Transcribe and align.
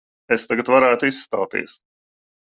Es 0.35 0.45
tagad 0.51 0.71
varētu 0.75 1.09
izstāties. 1.11 1.75